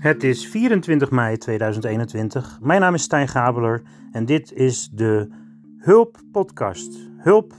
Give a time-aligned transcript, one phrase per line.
[0.00, 2.58] Het is 24 mei 2021.
[2.62, 3.82] Mijn naam is Stijn Gabeler
[4.12, 5.28] en dit is de
[5.78, 6.98] Hulp Podcast.
[7.16, 7.54] Hulp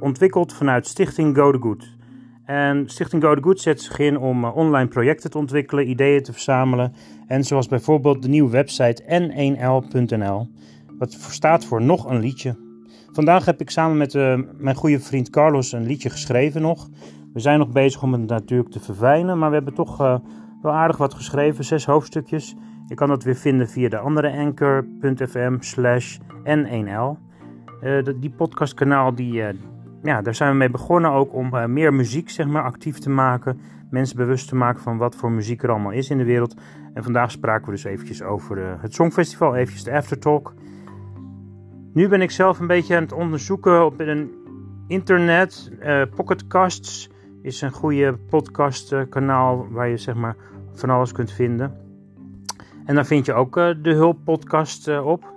[0.00, 1.96] ontwikkeld vanuit Stichting Go The Good.
[2.44, 6.22] En Stichting Go The Good zet zich in om eh, online projecten te ontwikkelen, ideeën
[6.22, 6.92] te verzamelen.
[7.26, 10.48] En zoals bijvoorbeeld de nieuwe website n1l.nl,
[10.98, 12.56] wat staat voor nog een liedje.
[13.12, 16.88] Vandaag heb ik samen met uh, mijn goede vriend Carlos een liedje geschreven nog.
[17.32, 20.00] We zijn nog bezig om het natuurlijk te verfijnen, maar we hebben toch...
[20.00, 20.18] Uh,
[20.62, 22.56] wel aardig wat geschreven, zes hoofdstukjes.
[22.86, 27.26] Je kan dat weer vinden via de andere anchor.fm slash n1l.
[27.82, 29.48] Uh, die podcastkanaal, die, uh,
[30.02, 33.10] ja, daar zijn we mee begonnen ook om uh, meer muziek zeg maar, actief te
[33.10, 33.60] maken.
[33.90, 36.54] Mensen bewust te maken van wat voor muziek er allemaal is in de wereld.
[36.94, 40.54] En vandaag spraken we dus eventjes over het Songfestival, eventjes de aftertalk.
[41.92, 44.02] Nu ben ik zelf een beetje aan het onderzoeken op
[44.86, 45.72] internet,
[46.14, 47.10] pocketcasts
[47.42, 50.36] is een goede podcastkanaal waar je zeg maar
[50.72, 51.86] van alles kunt vinden.
[52.84, 55.32] En daar vind je ook uh, de Hulp podcast uh, op.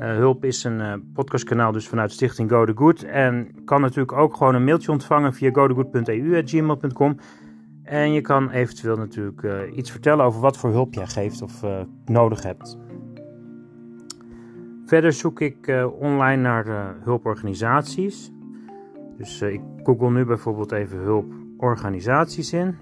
[0.00, 3.02] Uh, Hulp is een podcastkanaal dus vanuit Stichting Go The Good.
[3.02, 7.16] En kan natuurlijk ook gewoon een mailtje ontvangen via gothegood.eu.gmail.com.
[7.82, 11.62] En je kan eventueel natuurlijk iets vertellen over wat voor hulp jij geeft of
[12.04, 12.78] nodig hebt.
[14.84, 18.33] Verder zoek ik online naar hulporganisaties.
[19.16, 22.76] Dus ik google nu bijvoorbeeld even hulporganisaties in.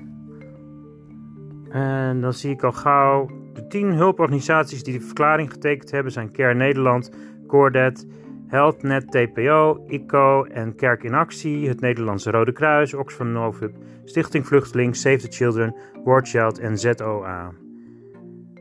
[1.69, 6.33] En dan zie ik al gauw de 10 hulporganisaties die de verklaring getekend hebben zijn
[6.33, 7.11] Care Nederland,
[7.47, 8.07] Cordet,
[8.47, 14.97] HealthNet TPO, ICO en Kerk in Actie, het Nederlandse Rode Kruis, Oxfam Novib, Stichting Vluchteling,
[14.97, 17.53] Save the Children, Warchild en ZOA.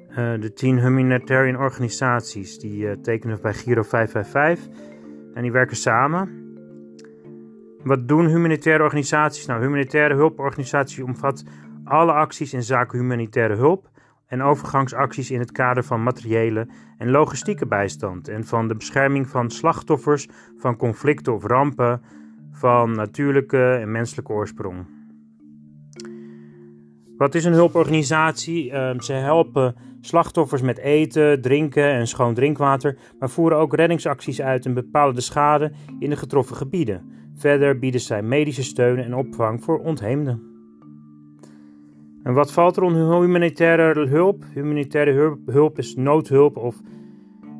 [0.09, 4.67] Eh, de 10 humanitarian organisaties die uh, tekenen bij Giro 555
[5.33, 6.50] en die werken samen.
[7.83, 9.45] Wat doen humanitaire organisaties?
[9.45, 11.43] Nou, humanitaire hulporganisatie omvat
[11.83, 13.89] alle acties in zaken humanitaire hulp
[14.27, 19.49] en overgangsacties in het kader van materiële en logistieke bijstand en van de bescherming van
[19.49, 20.27] slachtoffers
[20.57, 22.01] van conflicten of rampen
[22.51, 24.85] van natuurlijke en menselijke oorsprong.
[27.17, 28.71] Wat is een hulporganisatie?
[28.71, 34.65] Uh, ze helpen slachtoffers met eten, drinken en schoon drinkwater, maar voeren ook reddingsacties uit
[34.65, 37.20] en bepalen de schade in de getroffen gebieden.
[37.35, 40.41] Verder bieden zij medische steun en opvang voor ontheemden.
[42.23, 44.43] En wat valt er onder humanitaire hulp?
[44.53, 46.81] Humanitaire hulp is noodhulp of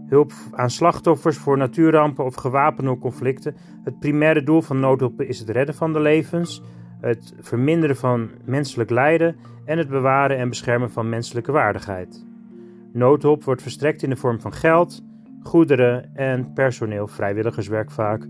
[0.07, 3.55] hulp aan slachtoffers voor natuurrampen of gewapende conflicten.
[3.83, 6.61] Het primaire doel van noodhulp is het redden van de levens,
[7.01, 12.25] het verminderen van menselijk lijden en het bewaren en beschermen van menselijke waardigheid.
[12.93, 15.03] Noodhulp wordt verstrekt in de vorm van geld,
[15.43, 18.27] goederen en personeel, vrijwilligerswerk vaak.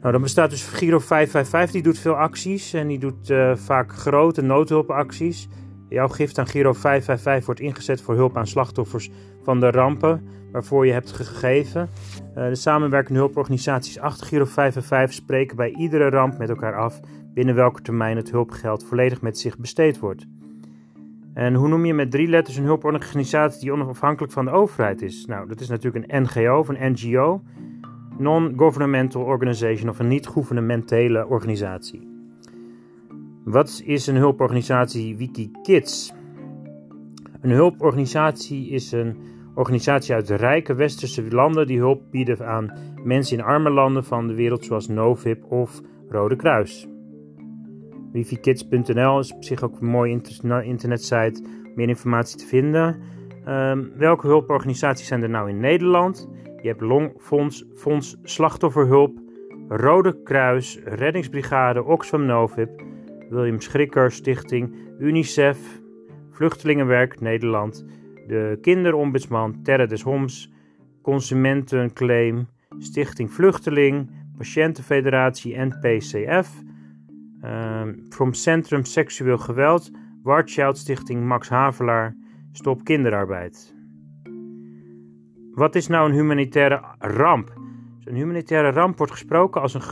[0.00, 3.92] Nou, dan bestaat dus Giro 555, die doet veel acties en die doet uh, vaak
[3.92, 5.48] grote noodhulpacties.
[5.88, 9.10] Jouw gift aan Giro 555 wordt ingezet voor hulp aan slachtoffers
[9.42, 11.88] van de rampen waarvoor je hebt gegeven.
[12.36, 17.00] Uh, de samenwerkende hulporganisaties achter Giro 555 spreken bij iedere ramp met elkaar af
[17.34, 20.26] binnen welke termijn het hulpgeld volledig met zich besteed wordt.
[21.34, 25.24] En hoe noem je met drie letters een hulporganisatie die onafhankelijk van de overheid is?
[25.26, 27.42] Nou, dat is natuurlijk een NGO of een NGO
[28.20, 32.08] non-governmental organization of een niet-gouvernementele organisatie.
[33.44, 36.12] Wat is een hulporganisatie WikiKids?
[37.40, 39.16] Een hulporganisatie is een
[39.54, 42.72] organisatie uit rijke westerse landen die hulp bieden aan
[43.04, 46.88] mensen in arme landen van de wereld zoals Novib of Rode Kruis.
[48.12, 50.20] Wifikids.nl is op zich ook een mooie
[50.62, 52.96] internetsite om meer informatie te vinden.
[53.48, 56.28] Um, welke hulporganisaties zijn er nou in Nederland?
[56.62, 59.18] Je hebt Longfonds, Fonds Slachtofferhulp,
[59.68, 62.68] Rode Kruis, Reddingsbrigade, Oxfam Novib,
[63.30, 65.58] William Schrikker Stichting, UNICEF,
[66.30, 67.84] Vluchtelingenwerk Nederland,
[68.26, 70.50] de Kinderombudsman Terre des Homs,
[71.02, 72.46] Consumentenclaim,
[72.78, 76.48] Stichting Vluchteling, Patiëntenfederatie NPCF,
[77.42, 79.90] uh, From Centrum Seksueel Geweld,
[80.24, 82.14] Warchild Stichting Max Havelaar,
[82.52, 83.79] Stop Kinderarbeid.
[85.52, 87.52] Wat is nou een humanitaire ramp?
[88.04, 89.82] Een humanitaire ramp wordt gesproken als een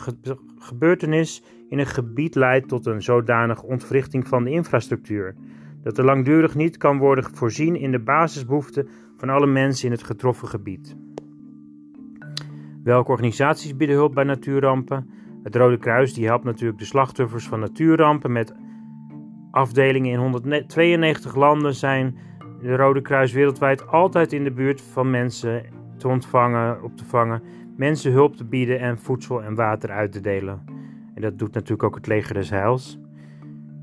[0.59, 5.35] gebeurtenis in een gebied leidt tot een zodanig ontwrichting van de infrastructuur
[5.83, 10.03] dat er langdurig niet kan worden voorzien in de basisbehoeften van alle mensen in het
[10.03, 10.97] getroffen gebied.
[12.83, 15.11] Welke organisaties bieden hulp bij natuurrampen?
[15.43, 18.55] Het Rode Kruis die helpt natuurlijk de slachtoffers van natuurrampen met
[19.51, 22.19] afdelingen in 192 landen zijn
[22.61, 25.63] de Rode Kruis wereldwijd altijd in de buurt van mensen
[25.97, 27.43] te ontvangen, op te vangen,
[27.77, 30.65] mensen hulp te bieden en voedsel en water uit te delen.
[31.15, 32.99] En dat doet natuurlijk ook het leger des heils.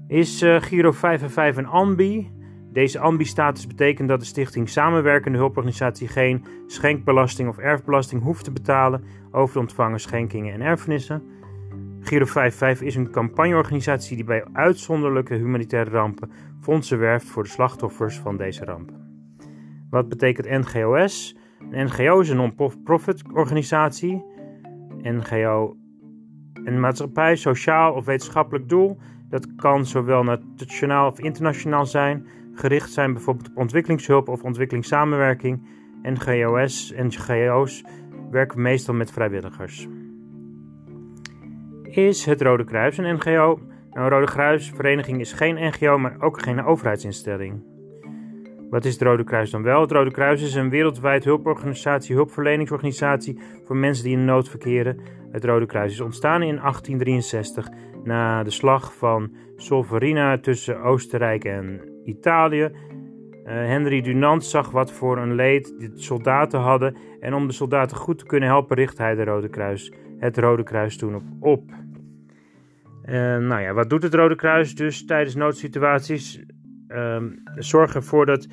[0.07, 2.33] Is uh, Giro 5 en 5 een ambi?
[2.71, 9.03] Deze ambi-status betekent dat de stichting samenwerkende hulporganisatie geen schenkbelasting of erfbelasting hoeft te betalen
[9.31, 11.23] over de ontvangen schenkingen en erfenissen.
[12.05, 16.31] Giro 55 is een campagneorganisatie die bij uitzonderlijke humanitaire rampen
[16.61, 18.95] fondsen werft voor de slachtoffers van deze rampen.
[19.89, 21.37] Wat betekent NGOS?
[21.71, 24.23] Een NGO is een non-profit organisatie.
[25.01, 25.77] NGO
[26.63, 28.97] een maatschappij, sociaal of wetenschappelijk doel.
[29.29, 35.67] Dat kan zowel nationaal of internationaal zijn, gericht zijn bijvoorbeeld op ontwikkelingshulp of ontwikkelingssamenwerking.
[36.03, 37.83] NGO's, NGO's
[38.31, 39.87] werken meestal met vrijwilligers.
[41.95, 43.59] Is het Rode Kruis een NGO?
[43.91, 47.63] Nou, Rode Kruisvereniging is geen NGO, maar ook geen overheidsinstelling.
[48.69, 49.81] Wat is het Rode Kruis dan wel?
[49.81, 54.99] Het Rode Kruis is een wereldwijd hulporganisatie, hulpverleningsorganisatie voor mensen die in nood verkeren.
[55.31, 57.69] Het Rode Kruis is ontstaan in 1863
[58.03, 62.61] na de slag van Solferino tussen Oostenrijk en Italië.
[62.61, 62.71] Uh,
[63.45, 68.17] Henry Dunant zag wat voor een leed de soldaten hadden en om de soldaten goed
[68.17, 71.83] te kunnen helpen richtte hij de Rode Kruis, het Rode Kruis toen op.
[73.09, 76.43] Uh, nou ja, wat doet het Rode Kruis dus tijdens noodsituaties?
[76.87, 77.23] Uh,
[77.55, 78.47] zorg ervoor dat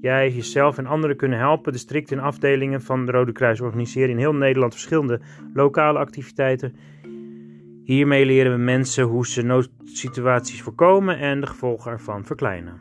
[0.00, 1.72] jij jezelf en anderen kunnen helpen.
[1.72, 5.20] De strikt en afdelingen van de Rode Kruis organiseren in heel Nederland verschillende
[5.52, 6.74] lokale activiteiten.
[7.84, 12.80] Hiermee leren we mensen hoe ze noodsituaties voorkomen en de gevolgen ervan verkleinen.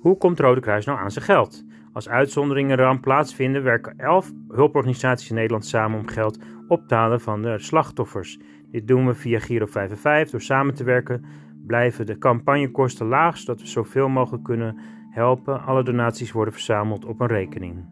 [0.00, 1.64] Hoe komt Rode Kruis nou aan zijn geld?
[1.92, 6.38] Als uitzonderingen ramp plaatsvinden, werken elf hulporganisaties in Nederland samen om geld
[6.68, 8.38] op te halen van de slachtoffers.
[8.72, 10.30] Dit doen we via Giro 55.
[10.30, 11.24] Door samen te werken
[11.66, 14.76] blijven de campagnekosten laag, zodat we zoveel mogelijk kunnen
[15.10, 15.62] helpen.
[15.62, 17.84] Alle donaties worden verzameld op een rekening.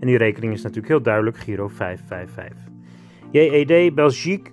[0.00, 2.72] En die rekening is natuurlijk heel duidelijk Giro 555.
[3.30, 4.50] JED Belgique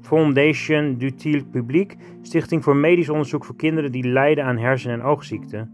[0.00, 5.70] Foundation d'Utile Public, Stichting voor Medisch Onderzoek voor Kinderen die lijden aan hersen- en oogziekten.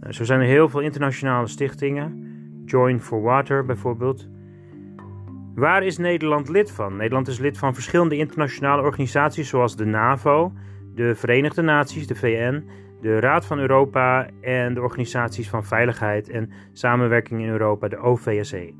[0.00, 2.26] Nou, zo zijn er heel veel internationale stichtingen.
[2.64, 4.28] Join for Water bijvoorbeeld.
[5.58, 6.96] Waar is Nederland lid van?
[6.96, 10.52] Nederland is lid van verschillende internationale organisaties zoals de NAVO,
[10.94, 12.64] de Verenigde Naties, de VN,
[13.00, 18.74] de Raad van Europa en de Organisaties van Veiligheid en Samenwerking in Europa, de OVSE.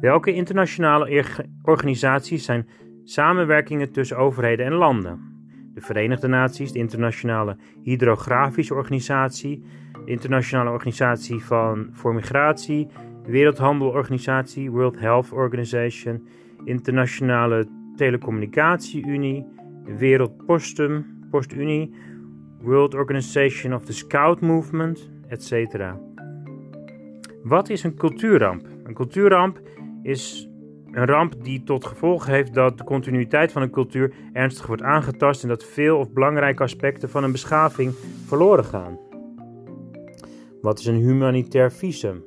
[0.00, 1.24] Welke internationale
[1.62, 2.68] organisaties zijn
[3.04, 5.20] samenwerkingen tussen overheden en landen?
[5.74, 9.64] De Verenigde Naties, de Internationale Hydrografische Organisatie,
[10.04, 12.88] de Internationale Organisatie van voor Migratie,
[13.28, 16.26] de Wereldhandelorganisatie, World Health Organization,
[16.64, 17.66] Internationale
[17.96, 19.46] Telecommunicatie-Unie,
[19.84, 21.94] de Wereldpostum, PostUnie,
[22.62, 25.52] World Organization of the Scout Movement, etc.
[27.42, 28.66] Wat is een cultuurramp?
[28.84, 29.60] Een cultuurramp
[30.02, 30.48] is
[30.92, 35.42] een ramp die tot gevolg heeft dat de continuïteit van een cultuur ernstig wordt aangetast
[35.42, 37.94] en dat veel of belangrijke aspecten van een beschaving
[38.26, 38.98] verloren gaan.
[40.60, 42.24] Wat is een humanitair visum?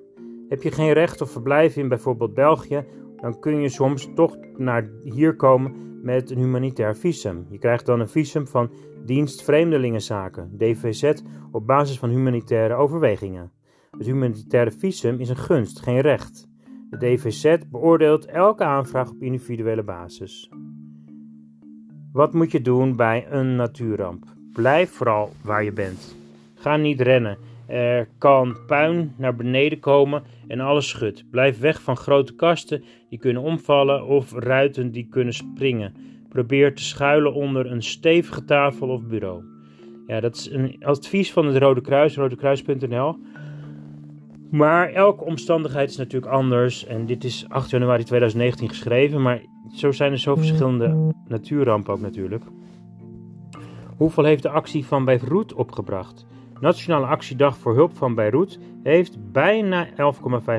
[0.51, 4.89] Heb je geen recht of verblijf in bijvoorbeeld België, dan kun je soms toch naar
[5.03, 7.45] hier komen met een humanitair visum.
[7.49, 8.71] Je krijgt dan een visum van
[9.05, 11.13] Dienst Vreemdelingenzaken, DVZ,
[11.51, 13.51] op basis van humanitaire overwegingen.
[13.97, 16.47] Het humanitaire visum is een gunst, geen recht.
[16.89, 20.51] De DVZ beoordeelt elke aanvraag op individuele basis.
[22.11, 24.25] Wat moet je doen bij een natuurramp?
[24.53, 26.15] Blijf vooral waar je bent.
[26.55, 27.37] Ga niet rennen.
[27.71, 31.25] Er kan puin naar beneden komen en alles schudt.
[31.29, 35.93] Blijf weg van grote kasten die kunnen omvallen of ruiten die kunnen springen.
[36.29, 39.43] Probeer te schuilen onder een stevige tafel of bureau.
[40.07, 43.15] Ja, dat is een advies van het Rode Kruis, rodekruis.nl.
[44.49, 46.85] Maar elke omstandigheid is natuurlijk anders.
[46.85, 49.21] En dit is 8 januari 2019 geschreven.
[49.21, 49.41] Maar
[49.75, 52.43] zo zijn er zo verschillende natuurrampen ook natuurlijk.
[53.97, 56.29] Hoeveel heeft de actie van Beirut opgebracht?
[56.61, 59.95] Nationale Actiedag voor Hulp van Beirut heeft bijna 11,5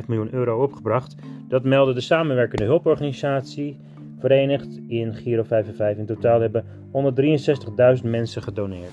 [0.07, 1.15] miljoen euro opgebracht.
[1.49, 3.77] Dat meldde de samenwerkende hulporganisatie
[4.19, 5.99] verenigd in Giro 55.
[5.99, 6.65] In totaal hebben
[8.03, 8.93] 163.000 mensen gedoneerd.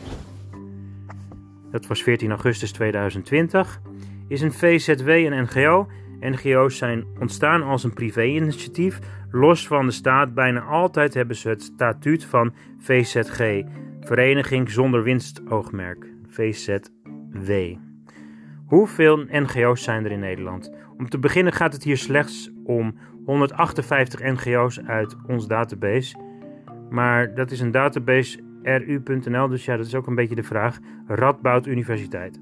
[1.72, 3.82] Dat was 14 augustus 2020
[4.30, 5.88] is een VZW een NGO.
[6.20, 9.00] NGO's zijn ontstaan als een privé-initiatief,
[9.32, 10.34] los van de staat.
[10.34, 13.64] Bijna altijd hebben ze het statuut van VZG,
[14.00, 16.06] Vereniging zonder winstoogmerk,
[17.32, 17.78] VZW.
[18.66, 20.72] Hoeveel NGO's zijn er in Nederland?
[20.98, 22.96] Om te beginnen gaat het hier slechts om
[23.26, 26.18] 158 NGO's uit ons database.
[26.90, 30.80] Maar dat is een database ru.nl, dus ja, dat is ook een beetje de vraag.
[31.08, 32.40] Radboud Universiteit.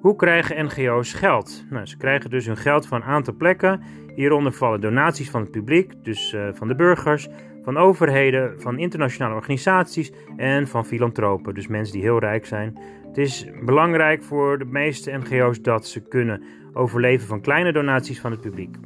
[0.00, 1.64] Hoe krijgen NGO's geld?
[1.70, 3.80] Nou, ze krijgen dus hun geld van een aantal plekken.
[4.18, 7.28] Hieronder vallen donaties van het publiek, dus uh, van de burgers,
[7.62, 12.78] van overheden, van internationale organisaties en van filantropen, dus mensen die heel rijk zijn.
[13.06, 18.30] Het is belangrijk voor de meeste NGO's dat ze kunnen overleven van kleine donaties van
[18.30, 18.76] het publiek.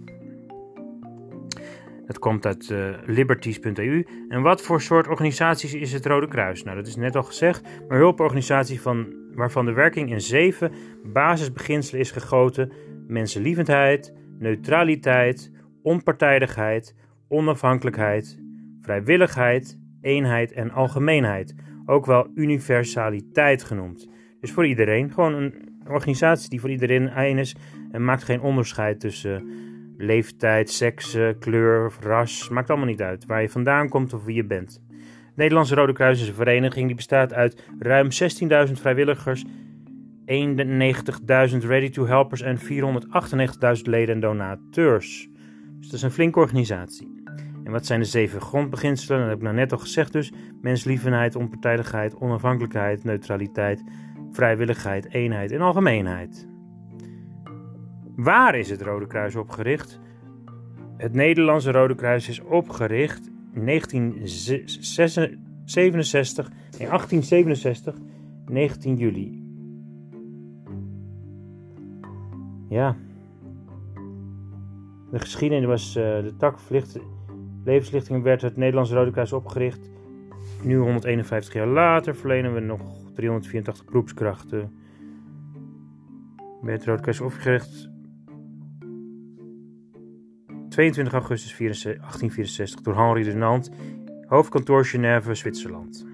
[2.06, 4.06] Dat komt uit uh, liberties.eu.
[4.28, 6.62] En wat voor soort organisaties is het Rode Kruis?
[6.62, 10.72] Nou, dat is net al gezegd, maar hulporganisatie van, waarvan de werking in zeven
[11.04, 12.72] basisbeginselen is gegoten:
[13.06, 15.50] mensenlievendheid, neutraliteit,
[15.82, 16.94] onpartijdigheid,
[17.28, 18.38] onafhankelijkheid,
[18.80, 21.54] vrijwilligheid, eenheid en algemeenheid.
[21.86, 24.08] Ook wel universaliteit genoemd.
[24.40, 25.12] Dus voor iedereen.
[25.12, 25.54] Gewoon een
[25.88, 27.56] organisatie die voor iedereen één is
[27.90, 29.50] en maakt geen onderscheid tussen
[29.96, 32.48] leeftijd, seks, kleur, ras.
[32.48, 34.82] Maakt allemaal niet uit waar je vandaan komt of wie je bent.
[35.34, 38.08] Nederlandse Rode Kruis is een vereniging die bestaat uit ruim
[38.66, 39.44] 16.000 vrijwilligers,
[40.32, 42.64] 91.000 ready-to-helpers en 498.000
[43.82, 45.28] leden en donateurs.
[45.78, 47.22] Dus dat is een flinke organisatie.
[47.64, 49.20] En wat zijn de zeven grondbeginselen?
[49.20, 50.32] Dat heb ik nou net al gezegd dus.
[50.60, 53.84] Menslievendheid, onpartijdigheid, onafhankelijkheid, neutraliteit,
[54.30, 56.48] vrijwilligheid, eenheid en algemeenheid.
[58.16, 60.00] Waar is het Rode Kruis opgericht?
[60.96, 66.48] Het Nederlandse Rode Kruis is opgericht in 1967,
[66.78, 67.94] nee, 1867,
[68.46, 69.41] 19 juli.
[72.72, 72.96] Ja.
[75.10, 76.58] De geschiedenis was uh, de tak
[77.64, 79.90] Levenslichting werd het Nederlandse Rode Kruis opgericht.
[80.62, 82.80] Nu 151 jaar later verlenen we nog
[83.14, 84.72] 384 beroepskrachten.
[86.62, 87.90] Werd het Rode Kruis opgericht
[90.68, 93.76] 22 augustus 1864 door Henri de Nantes,
[94.26, 96.11] hoofdkantoor Genève, Zwitserland.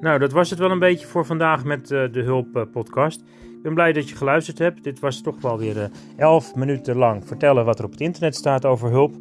[0.00, 3.20] Nou, dat was het wel een beetje voor vandaag met uh, de Hulp uh, podcast.
[3.40, 4.84] Ik ben blij dat je geluisterd hebt.
[4.84, 8.00] Dit was toch wel weer uh, eh, 11 minuten lang vertellen wat er op het
[8.00, 9.14] internet staat over hulp.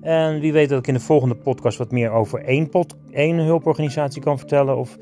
[0.00, 2.70] En wie weet dat ik in de volgende podcast wat meer over één,
[3.10, 4.76] één hulporganisatie kan vertellen.
[4.76, 4.98] Of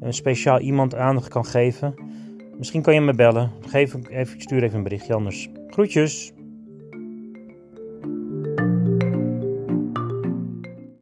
[0.00, 1.94] een speciaal iemand aandacht kan geven.
[2.58, 3.50] Misschien kan je me bellen.
[3.66, 5.48] Geef, even, stuur even een berichtje anders.
[5.68, 6.32] Groetjes!